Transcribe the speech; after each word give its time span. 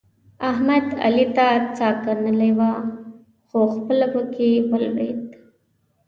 احمد؛ 0.49 0.85
علي 1.05 1.25
ته 1.35 1.47
څا 1.77 1.89
کنلې 2.03 2.51
وه؛ 2.57 2.71
خو 3.47 3.59
خپله 3.75 4.05
په 4.13 4.21
کې 4.33 4.49
ولوېد. 4.69 5.21